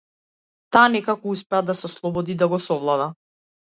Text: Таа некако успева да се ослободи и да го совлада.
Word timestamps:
Таа 0.77 0.85
некако 0.95 1.31
успева 1.35 1.63
да 1.69 1.79
се 1.83 1.89
ослободи 1.93 2.39
и 2.39 2.41
да 2.45 2.53
го 2.57 2.65
совлада. 2.71 3.13